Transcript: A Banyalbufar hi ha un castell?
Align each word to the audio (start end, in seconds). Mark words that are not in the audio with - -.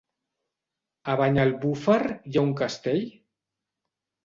A 1.13 1.17
Banyalbufar 1.19 1.99
hi 2.09 2.41
ha 2.41 2.47
un 2.49 2.57
castell? 2.65 3.07